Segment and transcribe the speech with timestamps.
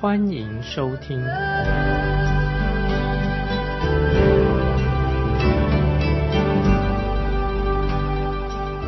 [0.00, 1.20] 欢迎收听。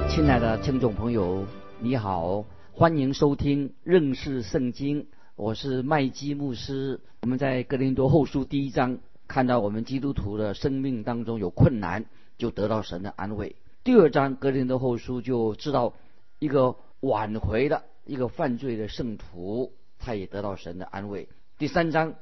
[0.09, 1.45] 亲爱的听众朋友，
[1.81, 5.07] 你好，欢迎收听认识圣经，
[5.37, 6.99] 我是麦基牧师。
[7.21, 8.97] 我们在格林多后书第一章
[9.29, 12.07] 看到，我们基督徒的生命当中有困难。
[12.39, 13.55] 就得到神的安慰。
[13.85, 15.93] 第二章格林多后书就知道
[16.39, 21.29] 一个挽回的一个犯罪的圣徒，他也得到神的安慰。
[21.59, 22.15] 第三章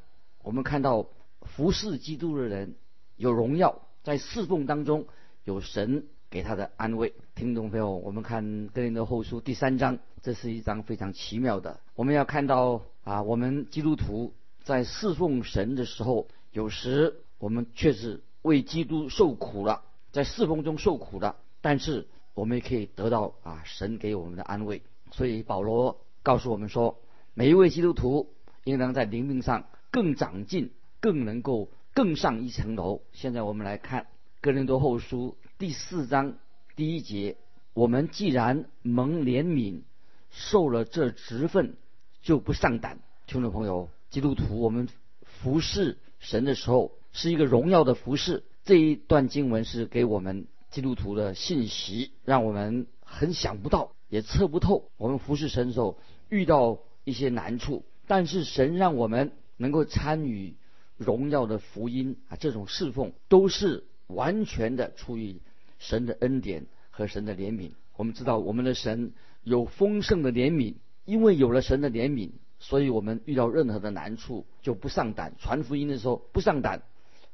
[0.42, 1.06] 我们看到
[1.42, 2.76] 服侍基督的人
[3.16, 5.06] 有荣耀，在侍奉当中
[5.44, 7.14] 有神给他的安慰。
[7.34, 11.80] 听众朋友，我们看格林的后书第三章，这是一章非常奇妙的。
[11.94, 19.82] 我们要看到啊，我们基督徒在侍奉神的时候，有时我们确实为基督受苦了。
[20.12, 24.82] 在侍奉中受苦了，但是我们也可以得到啊神给我们的安慰。
[25.12, 27.00] 所以保罗告诉我们说，
[27.40, 28.28] 每一位基督徒
[28.64, 33.00] 应当在灵命上更长进，更能够更上一层楼。
[33.14, 34.08] 现在我们来看
[34.42, 36.34] 哥林多后书第四章
[36.76, 37.38] 第一节：
[37.72, 39.84] 我们既然蒙怜悯，
[40.28, 41.76] 受了这职分，
[42.20, 42.98] 就不上胆。
[43.26, 44.86] 听众朋友，基督徒我们
[45.22, 48.44] 服侍神的时候，是一个荣耀的服侍。
[48.64, 54.90] 这一段经文是给我们基督徒的信息，让我们很想不到，也测不透。
[54.98, 55.96] 我们服侍神的时候
[56.28, 56.80] 遇到
[57.10, 60.54] 一些难处，但是神让我们能够参与
[60.96, 65.40] 荣耀的福音啊，这种侍奉都是完全的出于
[65.78, 67.72] 神的恩典和神的怜悯。
[67.96, 69.12] 我们知道我们的神
[69.42, 76.82] 有丰盛的怜悯，因为有了神的怜悯，所以我们遇到任何的难处就不上胆，传福音的时候不上胆。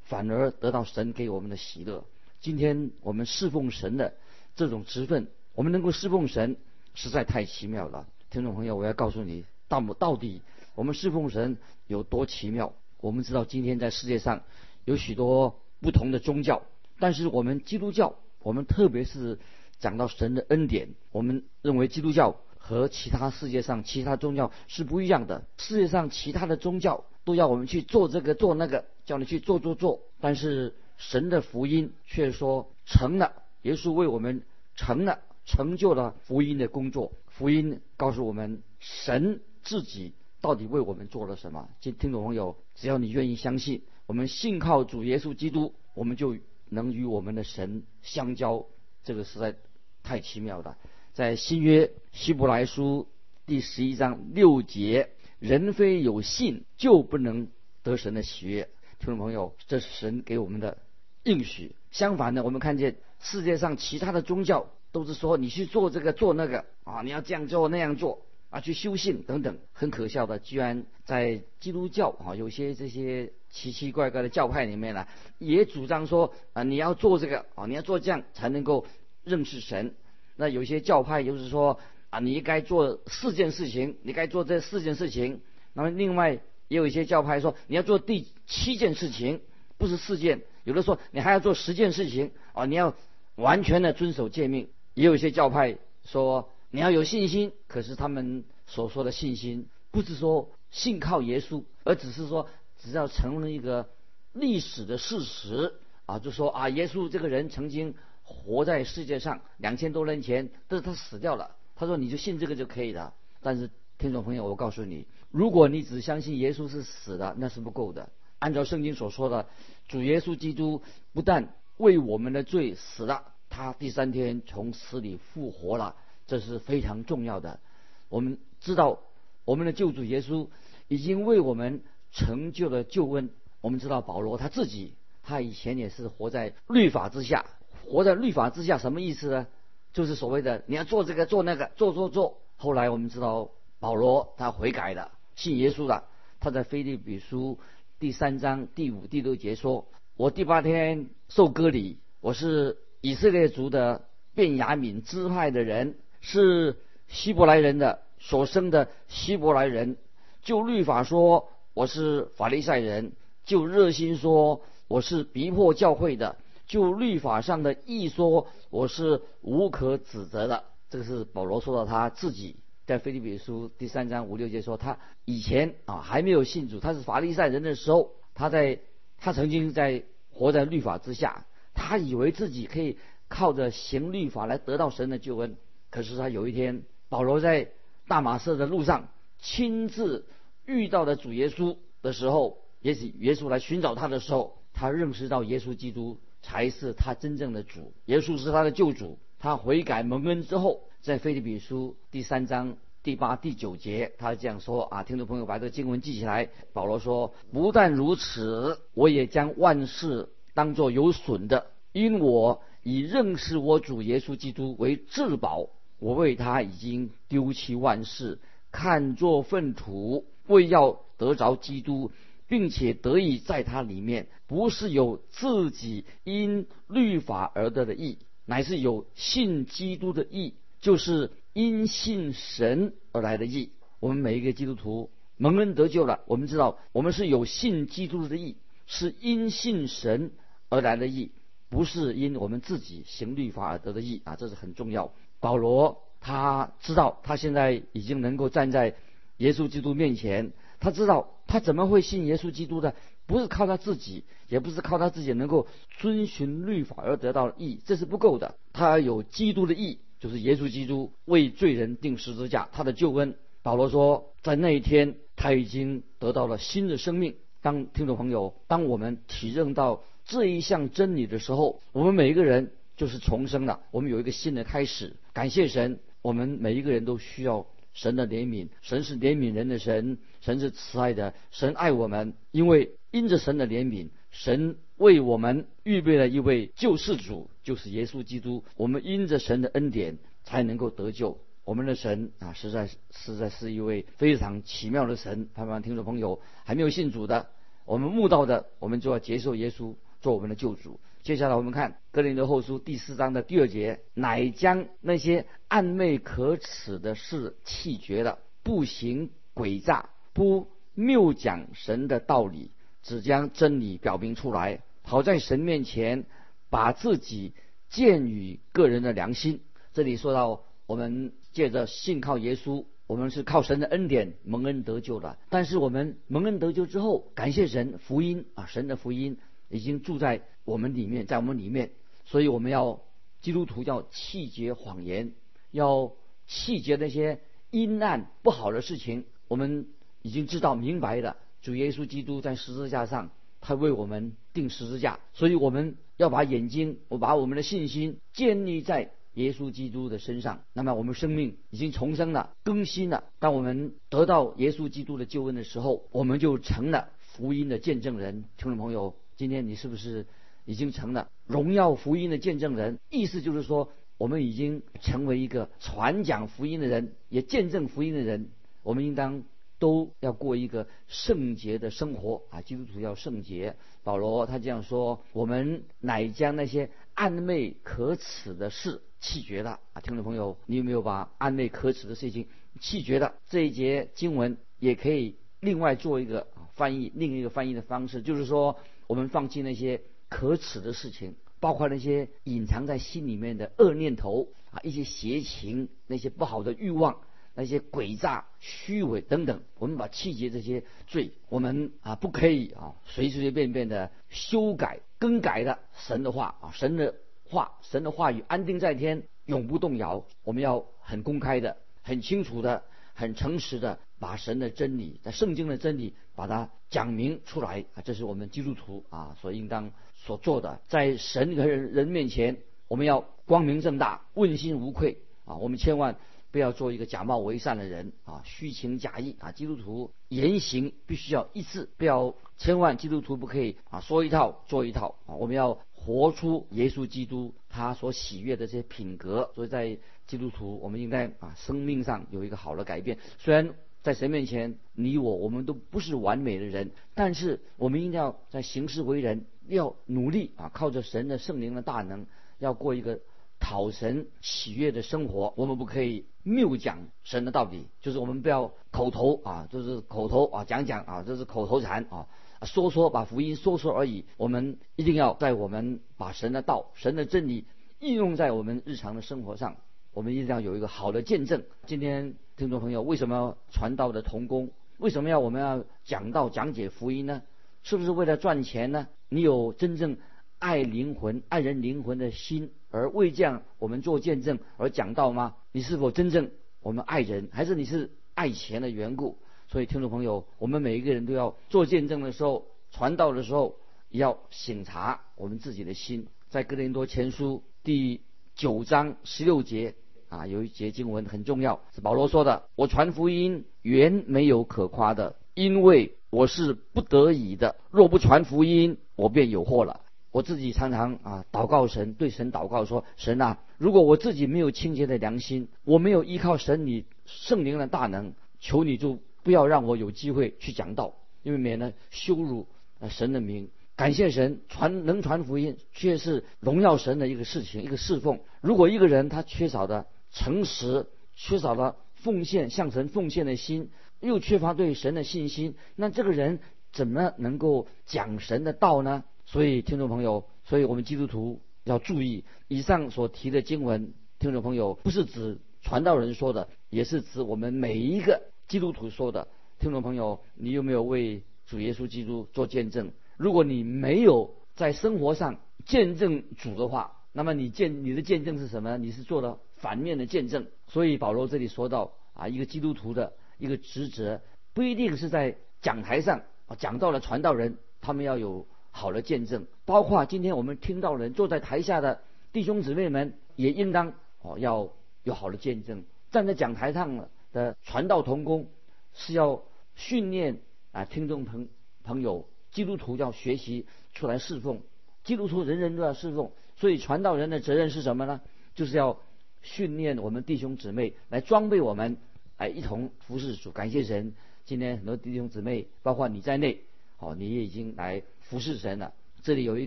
[0.02, 2.04] 反而得到神给我们的喜乐。
[2.38, 4.14] 今天我们侍奉神的
[4.54, 6.56] 这种职分，我们能够侍奉神，
[6.94, 8.06] 实在太奇妙了。
[8.30, 10.42] 听众朋友，我要告诉你，到到底
[10.74, 11.56] 我们侍奉神
[11.86, 12.72] 有多奇妙？
[13.00, 14.42] 我们知道今天在世界上
[14.84, 16.62] 有许多不同的宗教，
[16.98, 19.38] 但是我们基督教，我们特别是
[19.78, 25.44] 讲到神的恩典，我们认为基督教和其他世界上其他宗教是不一样的。
[25.58, 27.04] 世界上其他的宗教。
[27.26, 30.02] 都要我们去做这个做那个，叫你去做做做。
[30.20, 34.44] 但是神的福音却说成了，耶稣为我们
[34.76, 37.10] 成了，成就了福音的工作。
[37.26, 41.68] 福音告诉我们，神自己到底为我们做了什么。
[41.80, 46.36] 听听众朋友，只要你愿意相信，我们信靠主耶稣基督，我们就
[46.68, 48.64] 能与我们的神相交。
[49.02, 49.56] 这个实在
[50.02, 50.78] 太奇妙了。
[51.12, 53.08] 在新约希伯来书
[53.44, 55.10] 第十一章六节。
[55.38, 57.48] 人非有信，就不能
[57.82, 58.70] 得神的喜悦。
[58.98, 60.78] 听众朋友，这是神给我们的
[61.24, 61.76] 应许。
[61.90, 68.25] 相反的，我们看见世界上其他的宗教都是说你去做这个做那个啊，你要这样做那样做
[68.56, 69.58] 啊，去修信等等。
[69.72, 75.06] 很可笑的，居然在基督教啊，有些这些奇奇怪怪的教派里面呢，
[75.38, 78.86] 也主张说啊，你要做这个啊，你要做这样才能够
[79.24, 79.94] 认识神。
[80.36, 81.78] 那有些教派就是说。
[82.08, 85.40] 啊，你应该做四件事情，你该做这四件事情。
[85.72, 89.40] 那么另外也有一些教派说你要做第七件事情，
[89.76, 90.42] 不是四件。
[90.62, 92.94] 有的说你还要做十件事情啊，你要
[93.34, 94.68] 完全的遵守诫命。
[94.94, 103.88] 也有一些教派说你要有信心，可是他们所说的信心不是说信靠耶稣，而只是说只要成了一个
[104.32, 105.74] 历史的事实
[106.06, 111.56] 啊，就说啊，耶稣这个人曾经活在世界上两千多年前，但是他死掉了。
[111.78, 113.12] 他说：“你就信这个就可以了。”
[113.42, 118.08] 但是，听众朋友，我告诉你，如果你只相信耶稣是死的，那是不够的。
[118.38, 119.46] 按照圣经所说的，
[119.86, 120.80] 主耶稣基督
[121.12, 125.96] 不但为我们的罪死了，他第三天从死里复活了，
[126.26, 127.60] 这是非常重要的。
[128.08, 129.00] 我们知道，
[129.44, 130.48] 我们的救主耶稣
[130.88, 131.82] 已经为我们
[132.12, 133.30] 成就了救恩。
[133.60, 137.44] 我们知道保罗他自己，他以前也是活在律法之下，
[137.88, 139.46] 活在律法之下什么意思呢？
[139.92, 142.38] 就是所谓的你要做这个做那个做做做。
[142.56, 143.50] 后来我们知道
[143.80, 146.04] 保罗他悔改了，信耶稣了。
[146.38, 147.58] 他在腓立比书
[147.98, 155.96] 第三章第五、第六节说：“我第八天受割礼，我是以色列族的便雅悯支派的人，
[156.28, 156.76] 是
[157.06, 159.96] 希伯来人的所生的希伯来人。
[160.42, 163.12] 就律法说，我是法利赛人；
[163.44, 166.34] 就热心说我是逼迫教会的；
[166.66, 170.64] 就律法上的义说我是无可指责的。
[170.90, 172.56] 这个是保罗说到他自己
[172.86, 178.80] 在腓立比书第三章五六节说，他以前啊还没有信主，他是法利赛人的时候，他在
[179.16, 180.02] 他曾经在
[180.32, 182.98] 活在律法之下，他以为自己可以
[183.28, 185.56] 靠着行律法来得到神的救恩。
[185.96, 187.70] 可是他有一天，保罗在
[188.06, 189.08] 大马色的路上
[189.38, 190.26] 亲自
[190.66, 199.18] 遇到了主耶稣的时候，也许耶稣来寻找他的时候，他认识到耶稣基督才是他真正的主，耶稣是他的救主。
[199.38, 206.50] 他悔改蒙恩之后，在腓立比书第三章第八、第九节，他这样说啊，听众朋友把这个经文记起来。
[206.74, 215.70] 保罗说：“不但如此，我也将万事当作有损的，因我以认识我主耶稣基督为至宝。
[215.98, 218.38] 我为他已经丢弃万事，
[218.70, 222.10] 看作粪土，为要得着基督，
[222.48, 233.70] 并且得以在他里面，不是有自己因律法而得的义。”乃是有信基督的义，就是因信神而来的义。
[233.98, 238.54] 我们每一个基督徒蒙恩得救了，我们知道我们是有信基督的义，
[238.86, 240.30] 是因信神
[240.68, 241.32] 而来的义，
[241.70, 244.36] 不是因我们自己行律法而得的义啊！
[244.36, 245.12] 这是很重要。
[245.46, 248.96] 保罗他知道他现在已经能够站在
[249.36, 250.50] 耶稣基督面前，
[250.80, 252.96] 他知道他怎么会信耶稣基督的。
[253.28, 258.56] 不是靠他自己，也不是靠他自己能够遵循律法而得到义，这是不够的。
[258.72, 263.36] 他有基督的义，就是耶稣基督为罪人定十字架，他的救恩。
[263.62, 267.36] 保罗说，在那一天他已经得到了新的生命。
[267.62, 275.16] 当听众朋友，当我们体认到这一项真理的时候，我们每一个人就是重生了，我们有一个新的开始。
[275.32, 277.66] 感谢神，我们每一个人都需要。
[277.92, 288.62] 神的怜悯，神是怜悯人的神，神是慈爱的，神爱我们，因为因着神的怜悯，神为我们预备了一位救世主，就是耶稣基督。
[288.76, 291.40] 我们因着神的恩典才能够得救。
[291.64, 295.48] 我们的神啊，实在实在是一位非常奇妙的神。
[295.54, 297.48] 盼望听众朋友还没有信主的，
[297.86, 301.00] 我们慕道的，我们就要接受耶稣做我们的救主。
[301.26, 312.70] 接下来我们看《格林德后书》第四章的第二节，乃将那些暧昧可耻的事弃绝了，不行诡诈，不谬讲神的道理，
[313.02, 316.26] 只将真理表明出来，好在神面前
[316.70, 317.54] 把自己
[317.88, 319.62] 鉴于个人的良心。
[319.94, 325.36] 这里说到，我们借着信靠耶稣，我们是靠神的恩典蒙恩得救的。
[325.48, 329.38] 但是我们蒙恩得救之后，感谢神福音啊，神的福音。
[329.68, 331.90] 已经住在我们里面，在我们里面，
[332.24, 333.00] 所以我们要
[333.40, 335.32] 基督徒要气绝谎言，
[335.70, 336.12] 要
[336.46, 337.40] 气绝那些
[337.70, 339.24] 阴暗不好的事情。
[339.48, 339.86] 我们
[340.22, 343.30] 已经知道明白了，主耶稣基督在十字架上，
[343.60, 350.62] 他为我们定十字架，所以我们要把眼睛，我把我们的信心建立在耶稣基督的身上。
[350.72, 353.24] 那么我们生命已经重生了，更新了。
[353.38, 358.44] 当我们得到耶稣基督的救恩的时候，我们就成了福音的见证人。
[358.56, 359.14] 听众朋友。
[359.36, 360.26] 今天你是不是
[360.64, 362.98] 已经成了荣耀福音的见证人？
[363.10, 368.48] 意思就是说，我们已经成为一个传讲福音的人，也见证福音的人。
[368.82, 369.42] 我们应当
[369.78, 372.62] 都要过一个圣洁的生活啊！
[372.62, 373.76] 基督徒要圣洁。
[374.02, 382.46] 保罗他这样说：“我们乃将那些暧昧可耻的事弃绝了啊！”听众朋友，你有没有把暧昧可耻的事情
[382.80, 383.34] 弃绝了？
[383.50, 388.78] 这一节经文也可以另外做一个翻译，另一个翻译的方式，就是说。
[389.06, 397.20] 我们放弃那些可耻的事情，包括那些隐藏在心里面的恶念头啊，一些邪情，那些不好的欲望，
[397.54, 399.62] 那些诡诈、虚伪等等。
[399.78, 407.14] 我们把气节这些罪，我们啊不可以啊随随便便的修改、更改的神的话啊，神的
[407.48, 410.24] 话，神的话语安定在天，永不动摇。
[410.42, 412.82] 我们要很公开的、很清楚的、
[413.14, 414.00] 很诚实的。
[414.18, 418.02] 把神的真理，在圣经的真理，把它讲明出来啊！
[418.04, 420.80] 这是我们基督徒啊所应当所做的。
[420.88, 422.56] 在神和人人面前，
[422.88, 425.56] 我们要光明正大、问心无愧啊！
[425.56, 426.16] 我们千万
[426.50, 429.52] 不要做一个假冒为善的人啊，虚情假意啊！
[429.52, 435.34] 基督徒言行必须要一致，不要千万基督徒不可以啊说一套做一套啊！
[435.34, 439.50] 我们要活出耶稣基督他所喜悦的这些品格。
[439.54, 443.18] 所以在基督徒，我们应该啊生命上有一个好的改变。
[443.38, 443.74] 虽然
[444.06, 452.26] 在神面前，你我我们都不是完美的人，但是我们一定要在行事为人要努力啊，靠着神的圣灵的大能，
[452.60, 453.18] 要过一个
[453.58, 455.52] 讨神喜悦的生活。
[455.56, 462.28] 我们不可以谬讲神的道理，就是我们不要口头啊，就是口头啊讲讲啊，这是口头禅啊，
[462.62, 464.24] 说说把福音说说而已。
[464.36, 467.64] 我们一定要在我们把神的道、神的真理
[467.98, 469.78] 应用在我们日常的生活上，
[470.16, 471.62] 我们一定要有一个好的见证。
[471.84, 477.42] 今天听众朋友，为什么要传道的童工为什么要我们要讲道、讲解福音呢？
[477.82, 479.08] 是不是为了赚钱呢？
[479.28, 480.16] 你有真正
[480.58, 485.54] 爱灵魂、爱人灵魂的心，而为这样我们做见证而讲道吗？
[485.70, 489.36] 你是否真正我们爱人，还是你是爱钱的缘故？
[489.68, 493.76] 所以，听众朋友，我们每一个人都要做见证的时候、传道的时候，
[494.08, 496.26] 要省察我们自己的心。
[496.48, 498.22] 在哥林多前书第
[498.54, 499.94] 九章十六节
[500.28, 507.76] 啊，有一节经文很重要，是保罗说的：“我传福音原没有可夸的，因为我是不得已的。
[507.90, 510.00] 若不传福音，我便有祸了。”
[510.32, 521.14] 我自己常常啊祷告神，对神祷告说：“神啊，如果我自己没有清洁的良心，我没有依靠神你圣灵的大能，求你就。”不要让我有机会去讲道，
[521.44, 522.66] 因为免得羞辱
[523.08, 523.70] 神的名。
[523.94, 528.40] 感谢神传能传福音，却是荣耀神的一个事情，一个侍奉。
[528.60, 530.06] 如果一个人他缺少的
[530.36, 533.90] 诚实，缺少了奉献向神奉献的心，
[534.20, 536.60] 又缺乏对神的信心，那这个人
[536.92, 539.24] 怎么能够讲神的道呢？
[539.46, 548.42] 所以听众朋友，所以我们基督徒要注意，以上所提的经文，听众朋友不是指传道人说的，也是指我们每一个。
[548.68, 553.12] 基督徒说的，听众朋友，你有没有为主耶稣基督做见证？
[553.38, 558.96] 如果你没有在生活上见证主的话，那么你见你的见证是什么？
[558.96, 560.66] 你是做了反面的见证。
[560.86, 564.40] 所以保罗这里说到啊，一个基督徒的一个职责，
[564.72, 569.66] 不一定是在讲台上啊讲到了传道人，他们要有好的见证。
[569.84, 572.22] 包括今天我们听到人坐在台下的
[572.54, 574.90] 弟兄姊妹们，也应当哦要
[575.22, 577.28] 有好的见证，站在讲台上。
[577.52, 578.68] 的传道同工
[579.14, 579.62] 是要
[579.94, 580.60] 训练
[580.92, 581.68] 啊，听众朋
[582.04, 584.82] 朋友，基督徒要学习出来侍奉，
[585.24, 588.40] 基督徒人人都要侍奉，所以传道人的责任是什么呢？
[588.74, 589.18] 就是要
[589.62, 592.16] 训练我们弟兄姊妹来装备我们，
[592.58, 593.72] 来一同服侍主。
[593.72, 596.80] 感谢神，今天很多弟兄姊妹，包括你在内，
[597.18, 599.12] 哦，你也已经来服侍神了。
[599.42, 599.86] 这里有一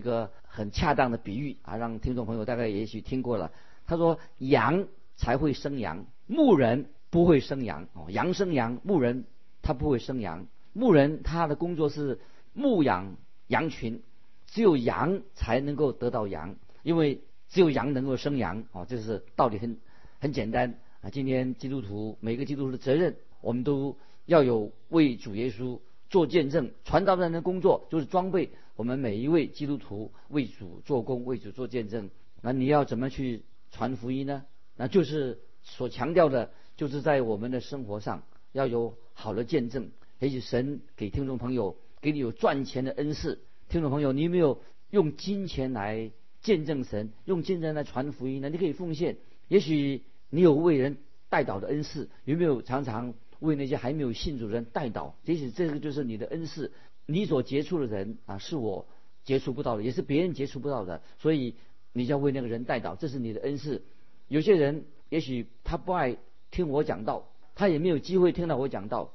[0.00, 3.52] 个很恰当的比喻啊，让听众朋友大概也许听过了。
[3.86, 9.24] 他说：“羊才会生羊，牧人。”不会生羊哦，羊生羊，牧人
[9.62, 10.46] 他不会生羊。
[10.72, 12.20] 牧人他的工作是
[12.52, 13.16] 牧养
[13.48, 14.00] 羊群，
[14.46, 19.78] 只有羊才能够得到羊，因为只有羊能够生羊哦，这是道理很
[20.18, 21.10] 很简单啊。
[21.10, 23.96] 今天基督徒每个基督徒的责任，我们都
[24.26, 32.10] 要有为主耶稣做见证、传道人的工作，就是装备我们每一位基督徒为主做工、为主做见证。
[32.42, 34.44] 那你要怎么去传福音呢？
[34.76, 36.50] 那就是所强调的。
[36.76, 38.22] 就是在我们的生活上
[38.52, 43.42] 要有好的见证，也许神给听众朋友给你有赚钱的恩赐。
[43.68, 48.48] 听众朋友，你有没有用金钱来见证神，用见证来传福音呢？
[48.48, 49.16] 你可以奉献。
[49.48, 55.12] 也许你有为人代祷的恩赐，有没有常常为那些还没有信主的人代祷？
[55.24, 56.72] 也许这个就是你的恩赐。
[57.06, 58.86] 你所接触的人啊，是我
[59.24, 61.56] 接触不到的，也是别人接触不到的，所以
[61.92, 63.82] 你要为那个人代祷，这是你的恩赐。
[64.28, 66.16] 有些人也许他不爱。
[66.52, 69.12] 听我讲道，他也没有机会听到我讲道。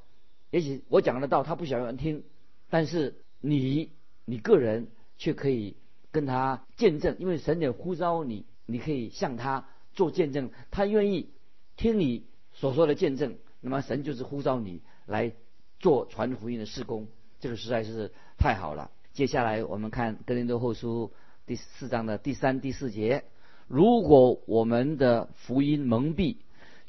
[0.50, 2.22] 也许我讲的道他不喜欢听，
[2.70, 3.90] 但是你
[4.24, 4.86] 你个人
[5.18, 5.76] 却可以
[6.12, 10.50] 跟他见证，因为神也呼召你，你可以向他做见证。
[10.70, 11.30] 他愿意
[11.76, 15.32] 听你所说的见证，那么神就是呼召你来
[15.78, 17.08] 做传福音的事工。
[17.38, 18.90] 这个实在是太好了。
[19.12, 21.12] 接下来我们看哥林多后书
[21.46, 23.24] 第四章的第三、第四节：
[23.68, 26.36] 如果我们的福音蒙蔽，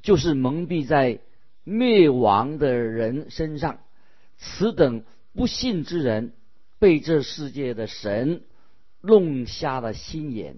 [0.01, 1.19] 就是蒙蔽在
[1.63, 3.79] 灭亡的人身上，
[4.37, 6.33] 此等不信之人
[6.79, 8.43] 被这世界的神
[9.01, 10.57] 弄瞎了心眼，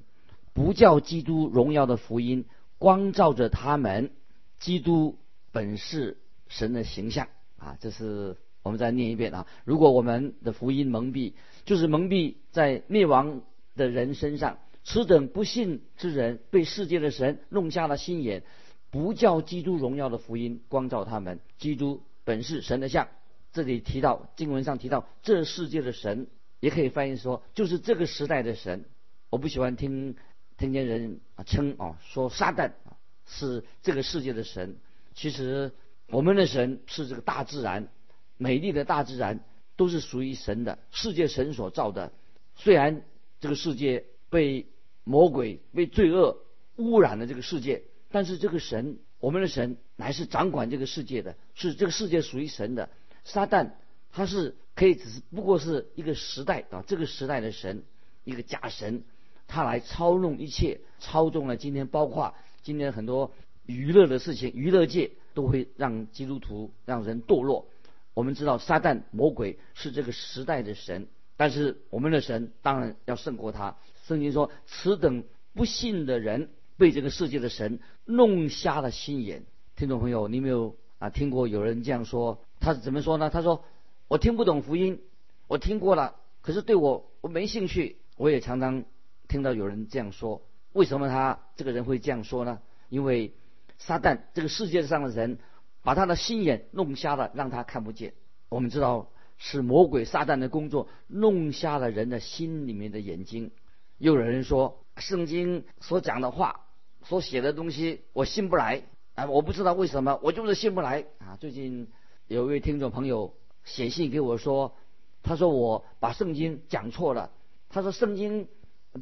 [0.54, 2.46] 不叫基督荣耀的福音
[2.78, 4.12] 光照着他们。
[4.60, 5.18] 基督
[5.52, 6.18] 本是
[6.48, 7.28] 神的形象
[7.58, 7.78] 啊！
[7.80, 9.48] 这是我们再念一遍啊！
[9.64, 13.42] 如果我们的福音蒙蔽，就是蒙蔽在灭亡
[13.76, 18.44] 的人身上，此等不信之人被世界的神弄瞎了心眼。
[18.92, 21.40] 不叫基督荣耀的福音光照他们。
[21.58, 23.08] 基督本是神的像，
[23.54, 26.28] 这里提到经文上提到这世界的神，
[26.60, 28.86] 也可以翻译说就是这个时代的神。
[29.30, 30.16] 我不喜欢听
[30.58, 34.78] 听见人啊称啊说撒旦啊是这个世界的神。
[35.14, 35.72] 其实
[36.08, 37.90] 我们的神是这个大自然，
[38.38, 39.40] 美丽的大自然
[39.76, 42.12] 都是属于神的，世界神所造的。
[42.56, 43.04] 虽然
[43.40, 44.68] 这个世界被
[45.04, 46.44] 魔鬼被罪恶
[46.78, 47.84] 污染了，这个世界。
[48.12, 52.90] 但是这个神，我们的神乃是掌管这个世界的，是这个世界属于神的。
[53.24, 53.74] 撒旦
[54.12, 57.84] 他是可以只是不过是一个时代啊，这个时代的神，
[58.24, 59.04] 一个假神，
[59.48, 63.32] 他来操弄一切，操纵了今天，包括今天很多
[63.66, 67.68] 娱乐的事情，娱乐界都会让基督徒让人堕落。
[68.14, 73.78] 我们知道撒旦魔鬼是这个时代的神，但是我们的神当然要胜过他。
[74.08, 75.24] 圣经说，此等
[75.54, 79.46] 不信的人被这个世界的神弄瞎了心眼。
[79.76, 82.44] 听众朋友，你有没有啊听过有人这样说？
[82.60, 83.30] 他是怎么说呢？
[83.30, 83.64] 他说
[84.10, 85.02] ：“我听不懂福音，
[85.48, 88.84] 我听过了，可是对我我没兴趣。”我也常常
[89.30, 90.42] 听到有人这样说。
[90.74, 92.60] 为什么他这个人会这样说呢？
[92.90, 93.34] 因为
[93.78, 95.40] 撒旦这个世界上的人。
[95.82, 98.14] 把他的心眼弄瞎了，让他看不见。
[98.50, 103.52] 我们知道是魔鬼撒旦的工作，弄瞎了人的心里面的眼睛。
[103.98, 106.66] 又有人说，圣经所讲的话，
[107.04, 108.84] 所写的东西，我信不来。
[109.16, 111.06] 啊，我不知道为什么，我就是信不来。
[111.20, 111.88] 啊，最近
[112.28, 114.76] 有一位听众朋友写信给我说，
[115.24, 117.32] 他说我把圣经讲错了。
[117.70, 118.48] 他说圣经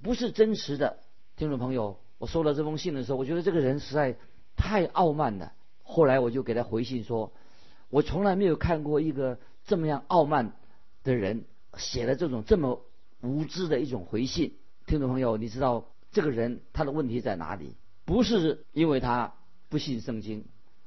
[0.04, 1.00] 不是真实的。
[1.36, 4.18] 听众朋友，我收到这封信的时候，我觉得这个人实在
[4.56, 5.54] 太傲慢了。
[5.84, 7.32] 后来我就给他回信说，
[7.90, 10.54] 我从来没有看过一个这么样傲慢
[11.04, 11.46] 的人
[11.78, 12.84] 写的这种这么
[13.22, 14.58] 无知的一种回信。
[14.86, 17.76] 听众朋友，你知道这个人他的问题在哪里？
[18.04, 19.34] 不是因为他
[19.70, 20.46] 不信圣经，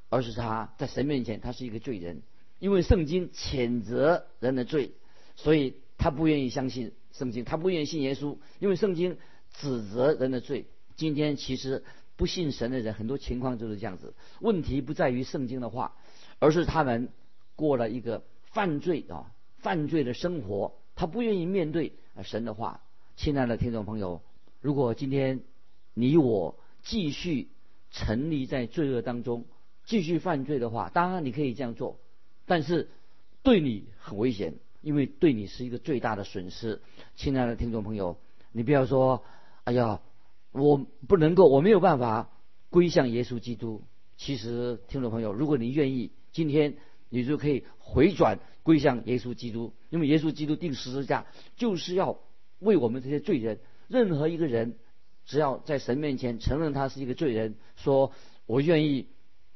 [0.09, 2.23] 而是他在神面前他是一个罪人。
[2.61, 4.93] 因为圣经谴责人的罪，
[5.35, 9.19] 所以他不愿意相信圣经，他不愿意信耶稣，因为圣经
[9.53, 10.67] 指责人的罪。
[10.95, 11.83] 今天其实。
[12.17, 14.13] 不信神的人，很多情况就是这样子。
[14.43, 15.97] 问题不在于圣经的话，
[16.39, 17.09] 而是他们
[17.57, 22.83] 过了一个犯罪啊、犯罪的生活，他不愿意面对神的话。
[23.17, 24.21] 亲爱的听众朋友，
[24.61, 25.41] 如果今天
[25.95, 27.49] 你我继续
[27.91, 29.47] 沉溺在罪恶当中，
[29.87, 31.99] 继续犯罪的话，当然你可以这样做，
[32.51, 32.91] 但是
[33.45, 36.83] 对你很危险，因为对你是一个最大的损失。
[37.15, 38.19] 亲爱的听众朋友，
[38.51, 39.23] 你不要说，
[39.63, 40.01] 哎呀。
[40.53, 42.29] 我不能够，我没有办法
[42.71, 43.85] 归向耶稣基督。
[44.17, 46.75] 其实，听众朋友，如果你愿意，今天
[47.09, 52.19] 你就可以回转归向耶稣基督，因为耶稣基督定十字架就是要
[52.59, 53.61] 为我们这些罪人。
[53.87, 54.75] 任何一个人，
[55.25, 58.11] 只要在神面前承认他是一个罪人，说
[58.47, 59.07] 我愿意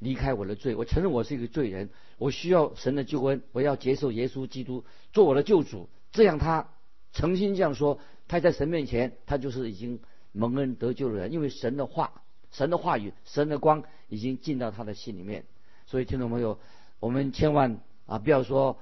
[0.04, 5.88] 离开我的罪，我承认我是一个罪人，我需要神的救恩，我要接受耶稣基督做我的救主。
[6.12, 6.68] 这样他
[7.12, 9.98] 诚心这样说，他在神面前，他就是已经。
[10.36, 15.44] 蒙恩得救的人，因为神的话、神的话语、神的光已经进到他的心里面。
[15.86, 16.58] 所以，听众朋友，
[16.98, 18.76] 我们千万啊不要说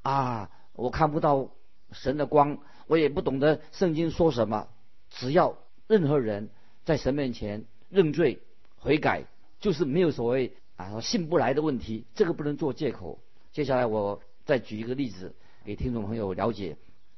[0.00, 1.50] 啊，我看不到
[1.92, 2.56] 神的光，
[2.86, 4.68] 我也不懂得圣经说什么。
[5.10, 5.58] 只要
[5.88, 6.48] 任何人
[6.86, 8.40] 在神面前认罪
[8.78, 9.26] 悔改，
[9.60, 13.20] 就是没有所谓啊说信不来的问题，这个不能做借口。
[13.52, 15.34] 接下来我再举一个例子
[15.64, 16.76] 给听众朋友了解。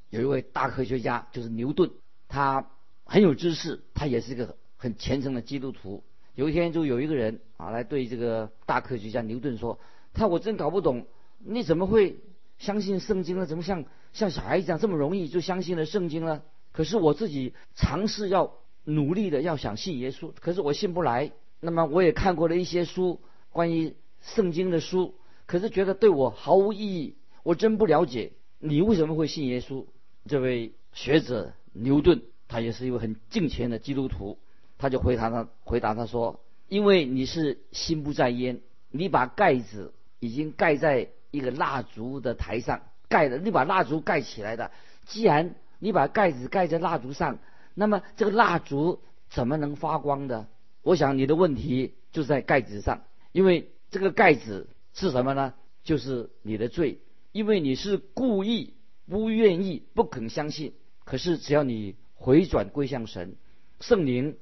[0.09, 1.91] 有一位大科学家，就是牛顿，
[2.27, 2.67] 他。
[3.09, 6.03] 很有知识，他也是个很虔诚的基督徒。
[6.35, 9.79] 有一天，就有一个人啊来对这个大科学家牛顿说
[10.13, 11.07] ：“他我真搞不懂，
[11.39, 12.17] 你怎么会
[12.57, 13.45] 相信圣经呢？
[13.45, 16.41] 怎么像像小孩一样这么容易就相信了圣经呢？
[16.73, 21.31] 可是我自己尝试要努力的要想信耶稣，可是我信不来。
[21.61, 23.21] 那么我也看过了一些书，
[23.57, 25.15] 关于圣经的书，
[25.47, 27.15] 可是觉得对我毫无意义。
[27.41, 29.85] 我真不了解你为什么会信耶稣。”
[30.29, 32.21] 这位学者牛顿。
[32.49, 34.37] 他也是一位很敬虔的基督徒，
[34.77, 36.39] 他就回答他，回答他说
[36.69, 44.71] ：“因为你是心不在焉，你把盖子已经盖在一个蜡烛的台上，盖的，你把蜡烛盖起来的。
[45.05, 47.39] 既然你把盖子盖在蜡烛上，
[47.73, 50.47] 那么这个蜡烛怎么能发光的？
[50.83, 53.01] 我想你的问题就在盖子上，
[53.37, 55.53] 因为这个盖子是什么呢？
[55.83, 58.73] 就是你的罪，因为你是故意
[59.05, 60.73] 不愿意、不肯相信。
[61.03, 63.35] 可是只要你。”回转归向神，
[63.79, 64.37] 圣灵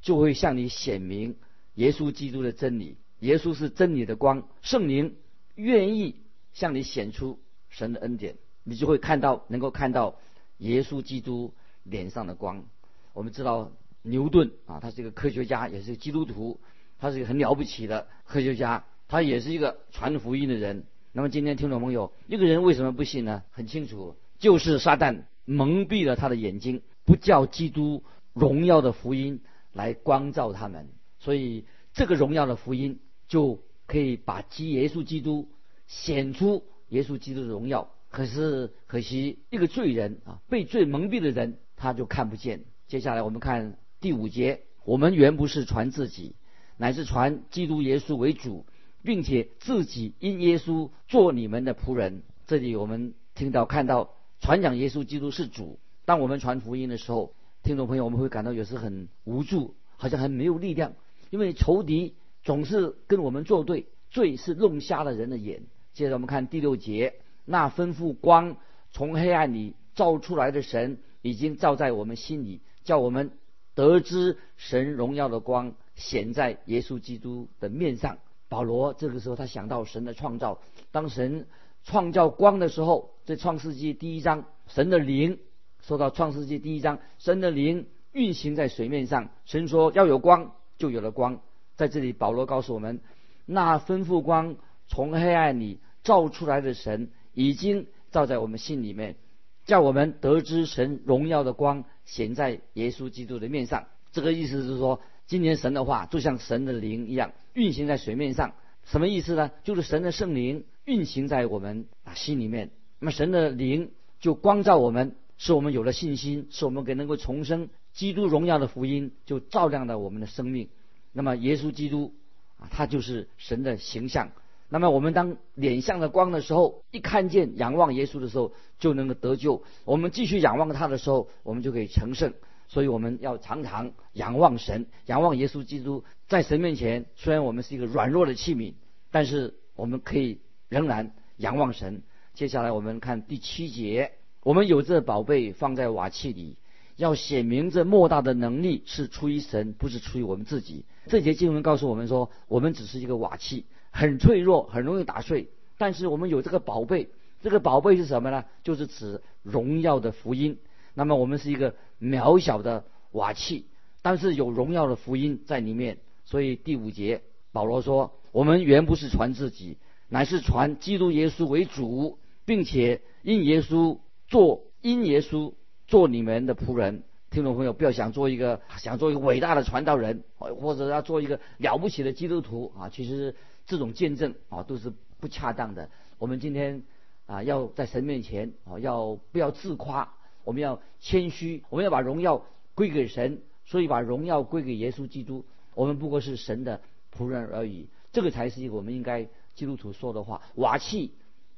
[0.00, 1.36] 就会向你显明
[1.76, 2.96] 耶稣基督的真理。
[3.20, 5.14] 耶稣是真理的光，圣灵
[5.54, 6.16] 愿意
[6.52, 8.34] 向你显出神的恩典，
[8.64, 10.18] 你就会看到，能够看到
[10.58, 12.64] 耶稣基督脸上的光。
[13.12, 13.70] 我们知道
[14.02, 16.58] 牛顿啊，他是一个科学家，也是基督徒，
[17.00, 20.84] 他是一个很了不起的科学家，他也是一个传福音的人。
[21.12, 23.42] 那么今天听众朋友，一个人为什么不信呢？
[23.50, 26.82] 很清楚，就是撒旦蒙蔽了他的眼睛。
[27.06, 29.40] 不叫基督荣耀的福音
[29.72, 35.48] 来光照他们，所以这个荣耀的福音就可以把基耶稣基督
[35.88, 37.90] 显出耶稣基督的荣耀。
[38.10, 42.64] 可是可惜一个罪人啊，被罪蒙蔽的人，他就看不见。
[42.86, 46.36] 接下来我们看第五节，我们原不是传自己，
[46.80, 48.64] 乃是传基督耶稣为主，
[49.02, 52.22] 并且自己因耶稣做你们的仆人。
[52.46, 55.78] 这里我们听到看到传讲耶稣基督是主。
[56.06, 60.94] 当我们传福音的时候，听众朋友，我们会感到有时很无助，好像很没有力量，
[61.28, 65.64] 因为仇敌总是跟我们作对，罪是弄瞎了人的眼。
[65.92, 68.56] 接着我们看第六节，那吩咐光
[68.90, 73.32] 从黑暗里照出来的神，已经照在我们心里，叫我们
[73.74, 78.18] 得知神荣耀的光显在耶稣基督的面上。
[78.48, 80.58] 保罗这个时候他想到神的创造，
[80.90, 81.46] 当神
[81.84, 85.38] 创造光的时候，在创世纪第一章，神的灵。
[85.82, 91.40] 说到创世纪第一章，神的灵运行在水面上，神说要有光，就有了光。
[91.76, 93.00] 在这里，保罗告诉我们，
[93.46, 94.56] 那吩咐光
[94.88, 99.16] 从黑暗里照出来的神，已经照在我们心里面，
[99.64, 103.86] 叫我们得知神荣耀的光显在耶稣基督的面上。
[104.12, 108.54] 这个意思是说，今年神的话就像神的灵一样运行在水面上。
[108.82, 109.52] 什么意思呢？
[109.62, 115.14] 就是神的圣灵运行在我们啊心里面，那么神的灵就光照我们。
[115.38, 117.68] 使我们有了信心，使我们给能够重生。
[117.92, 120.68] 基督荣耀的福音就照亮了我们的生命。
[121.12, 122.12] 那么耶稣基督
[122.58, 124.32] 啊，他就是神的形象。
[124.68, 129.62] 那么我们当脸向着光的时候，一看见仰望耶稣的时候，就能够得救。
[129.84, 132.34] 我们继续仰望他的时候，我们就可以成圣。
[132.70, 136.04] 所以我们要常常仰望神，仰望耶稣基督。
[136.28, 138.74] 在神面前，虽然我们是一个软弱的器皿，
[139.10, 142.04] 但是我们可以仍然仰望神。
[142.32, 144.12] 接下来我们看第七节。
[144.44, 146.58] 我们有这宝贝放在瓦器里，
[146.94, 150.84] 要显明这莫大的能力是出于神，不是出于我们自己。
[151.08, 155.48] 这节经文告诉我们说，我们只是一个瓦器，很脆弱，很容易打碎。
[155.76, 157.08] 但是我们有这个宝贝，
[157.42, 158.44] 这个宝贝是什么呢？
[158.62, 160.56] 就是指荣耀的福音。
[160.94, 163.66] 那么我们是一个渺小的瓦器，
[164.02, 165.98] 但是有荣耀的福音在里面。
[166.24, 169.76] 所以第五节保罗说，我们原不是传自己，
[170.08, 173.98] 乃是传基督耶稣为主，并且因耶稣。
[174.30, 175.54] 做因耶稣
[175.88, 183.34] 做你们的仆人，听众朋友不要想做一个想做一个伟大的传道人，或者要做一个了不起的基督徒啊，其实
[183.66, 185.90] 这种见证啊都是不恰当的。
[186.18, 186.84] 我们今天
[187.26, 195.44] 啊要在神面前啊要不要自夸，我们要谦虚，我们要把荣耀归给神，所以把荣耀归给耶稣基督。
[195.74, 196.80] 我们不过是神的
[197.16, 200.42] 仆人而已，这个才是一个我们应该基督徒说的话。
[200.54, 201.12] 瓦器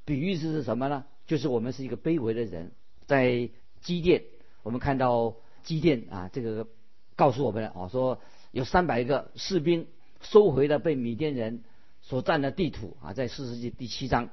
[0.05, 1.05] 比喻是是什么呢？
[1.27, 2.73] 就是我们是一个卑微的人，
[3.07, 3.49] 在
[3.81, 4.25] 基甸，
[4.63, 6.67] 我们看到基甸啊，这个
[7.17, 9.87] 告诉我们啊，说有三百个士兵
[10.21, 11.63] 收回了被米甸人
[12.03, 14.29] 所占的地图啊，在四世纪第七章，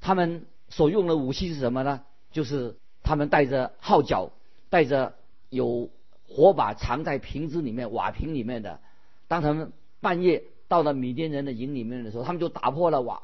[0.00, 2.02] 他们所用的武器是什么呢？
[2.30, 4.32] 就是他们带着号角，
[4.70, 5.14] 带着
[5.50, 5.90] 有
[6.26, 8.80] 火把藏在瓶子里面、瓦瓶里面的。
[9.28, 13.22] 当他们半夜到了米甸人的营里面的时候，他们就打破了瓦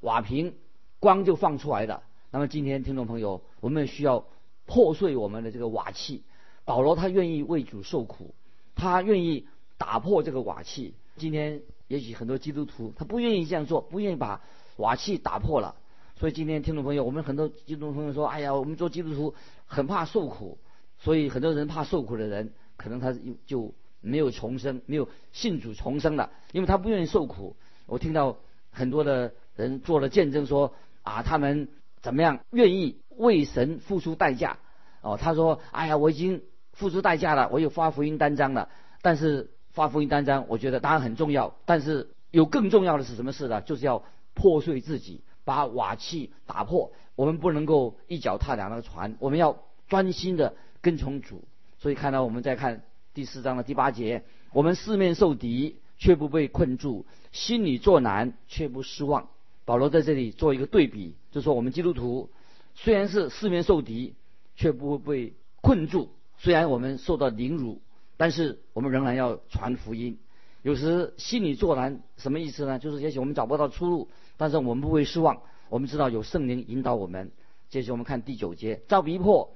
[0.00, 0.54] 瓦瓶，
[0.98, 2.02] 光就放出来了。
[2.30, 4.26] 那么今天听众朋友，我们需要
[4.66, 6.22] 破碎我们的这个瓦器。
[6.64, 8.34] 保罗他愿意为主受苦，
[8.74, 9.46] 他愿意
[9.78, 10.94] 打破这个瓦器。
[11.16, 14.40] 今天也许很多基督徒他不愿意这样做，不愿意把
[14.76, 15.76] 瓦器打破了。
[16.20, 20.58] 所以今天听众朋友，我们很多基督徒朋友说：“哎呀，我们做基督徒很怕受苦。”
[21.00, 27.56] 所以很多人怕受苦的人，可能他就没有重生，没有信主重生了，因为他不愿意受苦。
[27.86, 28.36] 我听到
[28.70, 31.68] 很多的人做了见证说：“啊，他们。”
[32.02, 32.40] 怎么样？
[32.50, 34.58] 愿意为神付出代价？
[35.00, 36.42] 哦，他说：“哎呀，我已经
[36.74, 38.68] 付出代价了，我有发福音单张了。
[39.00, 41.56] 但是发福音单张，我觉得当然很重要。
[41.64, 43.62] 但是有更重要的是什么事呢？
[43.62, 44.04] 就是要
[44.34, 46.92] 破碎自己，把瓦器打破。
[47.16, 49.58] 我们不能够一脚踏两个船，我们要
[49.88, 51.42] 专心的跟从主。
[51.78, 52.84] 所以看到我们再看
[53.14, 59.28] 第四章的第八节，我们四面受敌，却不被困住；心里作难，却不失望。”
[59.66, 62.30] 保罗在这里做一个对比，就说我们基督徒
[62.74, 64.14] 虽然是四面受敌，
[64.54, 67.82] 却不会被困住；虽然我们受到凌辱，
[68.16, 70.18] 但是我们仍然要传福音。
[70.62, 72.78] 有时心里作难，什么意思呢？
[72.78, 75.42] 就是也许我们找不到出路，但是我们不会失望。
[75.68, 77.30] 我们知道有圣灵引导我们。
[77.70, 79.52] 接着我们看第九节：遭逼迫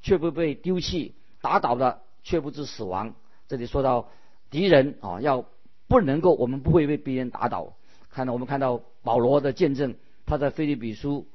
[0.00, 3.14] 却不被丢弃，打倒的却不致死亡。
[3.46, 4.08] 这里说到
[4.50, 5.44] 敌人啊，要
[5.86, 7.74] 不能够，我们不会被别人打倒。
[8.10, 9.94] 看到我们看到保罗的见证，
[10.26, 11.26] 他在腓立比书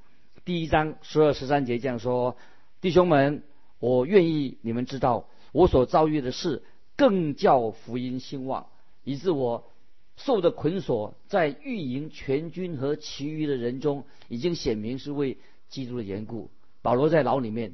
[0.44, 2.36] 第一章十二十三节这样说
[2.82, 3.44] ：“弟兄们，
[3.80, 6.64] 我愿意你们知道，我所遭遇的事，
[6.98, 8.66] 更叫福音兴旺，
[9.04, 9.72] 以致我
[10.16, 15.38] 受的捆锁，在御营全军和其余的人中，已经显明是为
[15.70, 16.50] 基督的缘故。
[16.82, 17.74] 保罗在牢里面，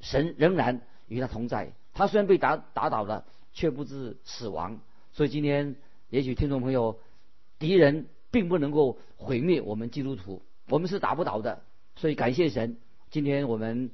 [0.00, 1.72] 神仍然与他同在。
[1.92, 4.80] 他虽然被打打倒了，却不知死亡。
[5.12, 5.76] 所以今天，
[6.10, 6.98] 也许听众朋友，
[7.58, 8.06] 敌人。
[8.30, 11.62] 并不能够毁灭我们基督徒，我们是打不倒的。
[11.96, 12.76] 所以感谢神，
[13.10, 13.90] 今天我们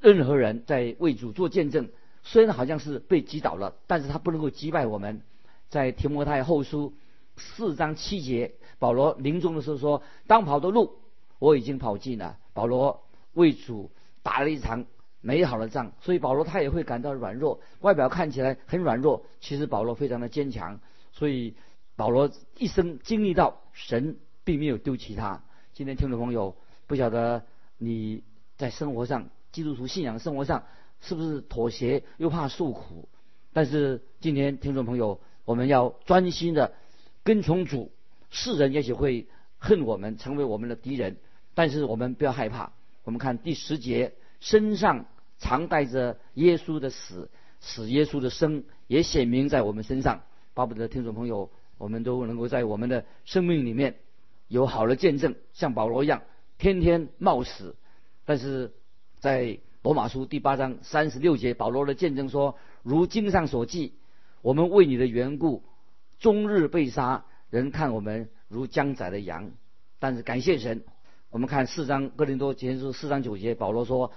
[0.00, 1.88] 任何人在为主做见证，
[2.22, 5.22] 虽然好像是被击倒了，但是他不能够击败我们。
[5.70, 6.94] 在提摩太后书
[7.36, 10.98] 四章七节，保罗临终的时候说：“当跑的路
[11.38, 13.90] 我已经跑尽了。”保罗为主
[14.22, 14.86] 打了一场
[15.20, 20.80] 美好的仗，所以保罗他也会感到软弱，外表看起来很软弱，其实保罗非常的坚强。
[21.12, 21.56] 所以
[21.96, 25.42] 保罗一生经历到神并没有丢弃他。
[25.72, 27.44] 今天听众朋友，不晓得
[27.78, 28.22] 你
[28.56, 30.64] 在生活上，基督徒信仰生活上
[31.00, 33.08] 是不是妥协又怕受苦？
[33.52, 36.72] 但是今天听众朋友，我们要专心的
[37.22, 37.92] 跟从主，
[38.30, 39.26] 世人也许会
[39.58, 41.16] 恨我们，成为我们的敌人，
[41.54, 42.72] 但是我们不要害怕。
[43.04, 45.06] 我们看第十节，身上
[45.38, 47.28] 常带着耶稣的死，
[47.60, 50.22] 使耶稣的生也显明在我们身上。
[50.54, 53.96] 巴不得听众朋友，我们都能够在我们的生命里面。
[54.48, 56.22] 有好的见证，像保罗一样
[56.58, 57.74] 天天冒死，
[58.26, 58.72] 但是
[59.18, 63.94] 在罗马书第八章三十六节，保罗的见证说：“如经上所记，
[64.44, 65.64] 我们为你的缘故，
[66.18, 69.52] 终日被杀，人看我们如将宰的羊。”
[69.98, 70.84] 但是感谢神，
[71.30, 74.12] 我们看四章哥林多前书四章九节，保罗说：“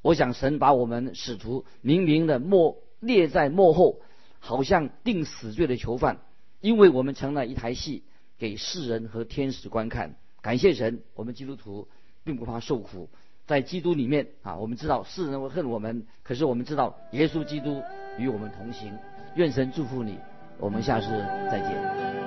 [0.00, 4.00] 我想神把我们使徒明明的幕列在幕后，
[4.38, 6.20] 好像定死罪的囚犯，
[6.60, 8.04] 因为我们成了一台戏。”
[8.36, 11.88] 给世人和天使观看，感谢神，我们基督徒
[12.24, 13.08] 并不怕受苦，
[13.46, 17.82] 在基督里面啊，我们知道世人会恨我们，可是我们知道耶稣基督
[18.18, 18.92] 与我们同行，
[19.34, 20.18] 愿神祝福你，
[20.58, 21.08] 我们下次
[21.50, 22.23] 再见。